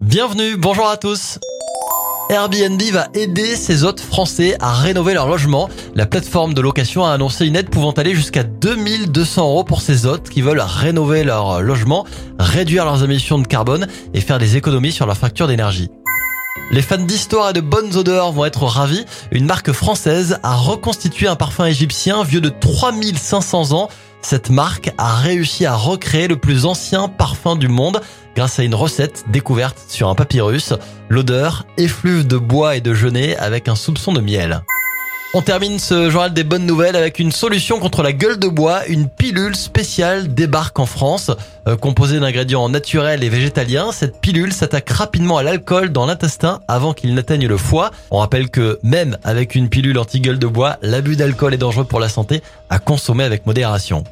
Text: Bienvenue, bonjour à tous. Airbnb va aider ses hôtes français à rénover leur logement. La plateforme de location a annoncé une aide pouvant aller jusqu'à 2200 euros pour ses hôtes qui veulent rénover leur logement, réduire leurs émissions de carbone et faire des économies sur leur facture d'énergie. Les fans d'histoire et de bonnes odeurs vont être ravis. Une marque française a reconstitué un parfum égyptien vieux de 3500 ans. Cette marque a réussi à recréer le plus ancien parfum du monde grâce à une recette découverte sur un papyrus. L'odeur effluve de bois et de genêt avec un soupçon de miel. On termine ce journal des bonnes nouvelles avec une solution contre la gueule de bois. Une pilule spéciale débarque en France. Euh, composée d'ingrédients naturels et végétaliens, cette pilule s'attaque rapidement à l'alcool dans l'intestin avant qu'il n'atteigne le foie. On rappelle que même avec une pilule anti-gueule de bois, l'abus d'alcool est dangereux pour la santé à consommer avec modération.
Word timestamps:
Bienvenue, 0.00 0.56
bonjour 0.56 0.88
à 0.88 0.96
tous. 0.96 1.38
Airbnb 2.28 2.82
va 2.92 3.06
aider 3.14 3.54
ses 3.54 3.84
hôtes 3.84 4.00
français 4.00 4.56
à 4.60 4.72
rénover 4.72 5.14
leur 5.14 5.28
logement. 5.28 5.68
La 5.94 6.04
plateforme 6.04 6.52
de 6.52 6.60
location 6.60 7.04
a 7.04 7.12
annoncé 7.12 7.46
une 7.46 7.54
aide 7.54 7.70
pouvant 7.70 7.92
aller 7.92 8.14
jusqu'à 8.14 8.42
2200 8.42 9.42
euros 9.42 9.62
pour 9.62 9.80
ses 9.80 10.04
hôtes 10.04 10.28
qui 10.28 10.42
veulent 10.42 10.60
rénover 10.60 11.22
leur 11.22 11.62
logement, 11.62 12.04
réduire 12.40 12.84
leurs 12.84 13.04
émissions 13.04 13.38
de 13.38 13.46
carbone 13.46 13.86
et 14.14 14.20
faire 14.20 14.40
des 14.40 14.56
économies 14.56 14.92
sur 14.92 15.06
leur 15.06 15.16
facture 15.16 15.46
d'énergie. 15.46 15.90
Les 16.70 16.82
fans 16.82 16.96
d'histoire 16.98 17.50
et 17.50 17.52
de 17.52 17.60
bonnes 17.60 17.94
odeurs 17.96 18.32
vont 18.32 18.44
être 18.44 18.64
ravis. 18.64 19.04
Une 19.30 19.44
marque 19.44 19.72
française 19.72 20.38
a 20.42 20.56
reconstitué 20.56 21.28
un 21.28 21.36
parfum 21.36 21.66
égyptien 21.66 22.24
vieux 22.24 22.40
de 22.40 22.48
3500 22.48 23.72
ans. 23.72 23.88
Cette 24.22 24.50
marque 24.50 24.92
a 24.96 25.14
réussi 25.14 25.66
à 25.66 25.76
recréer 25.76 26.26
le 26.26 26.36
plus 26.36 26.64
ancien 26.64 27.08
parfum 27.08 27.56
du 27.56 27.68
monde 27.68 28.00
grâce 28.34 28.58
à 28.58 28.64
une 28.64 28.74
recette 28.74 29.24
découverte 29.28 29.78
sur 29.88 30.08
un 30.08 30.14
papyrus. 30.14 30.72
L'odeur 31.08 31.66
effluve 31.76 32.26
de 32.26 32.38
bois 32.38 32.76
et 32.76 32.80
de 32.80 32.94
genêt 32.94 33.36
avec 33.36 33.68
un 33.68 33.76
soupçon 33.76 34.12
de 34.12 34.20
miel. 34.20 34.62
On 35.36 35.42
termine 35.42 35.80
ce 35.80 36.10
journal 36.10 36.32
des 36.32 36.44
bonnes 36.44 36.64
nouvelles 36.64 36.94
avec 36.94 37.18
une 37.18 37.32
solution 37.32 37.80
contre 37.80 38.04
la 38.04 38.12
gueule 38.12 38.38
de 38.38 38.46
bois. 38.46 38.86
Une 38.86 39.08
pilule 39.08 39.56
spéciale 39.56 40.32
débarque 40.32 40.78
en 40.78 40.86
France. 40.86 41.32
Euh, 41.66 41.76
composée 41.76 42.20
d'ingrédients 42.20 42.68
naturels 42.68 43.24
et 43.24 43.28
végétaliens, 43.28 43.90
cette 43.90 44.20
pilule 44.20 44.52
s'attaque 44.52 44.88
rapidement 44.90 45.36
à 45.36 45.42
l'alcool 45.42 45.90
dans 45.90 46.06
l'intestin 46.06 46.60
avant 46.68 46.92
qu'il 46.92 47.14
n'atteigne 47.14 47.48
le 47.48 47.56
foie. 47.56 47.90
On 48.12 48.18
rappelle 48.18 48.48
que 48.48 48.78
même 48.84 49.18
avec 49.24 49.56
une 49.56 49.68
pilule 49.68 49.98
anti-gueule 49.98 50.38
de 50.38 50.46
bois, 50.46 50.76
l'abus 50.82 51.16
d'alcool 51.16 51.52
est 51.52 51.58
dangereux 51.58 51.84
pour 51.84 51.98
la 51.98 52.08
santé 52.08 52.40
à 52.70 52.78
consommer 52.78 53.24
avec 53.24 53.44
modération. 53.44 54.04